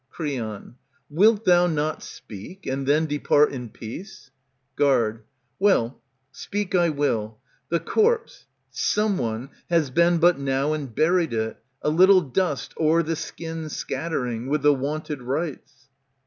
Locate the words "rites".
15.21-15.87